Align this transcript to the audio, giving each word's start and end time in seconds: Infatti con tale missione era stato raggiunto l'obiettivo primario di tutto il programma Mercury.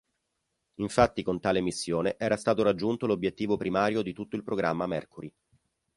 Infatti 0.79 1.21
con 1.21 1.39
tale 1.39 1.61
missione 1.61 2.15
era 2.17 2.35
stato 2.35 2.63
raggiunto 2.63 3.05
l'obiettivo 3.05 3.55
primario 3.55 4.01
di 4.01 4.13
tutto 4.13 4.35
il 4.35 4.41
programma 4.43 4.87
Mercury. 4.87 5.31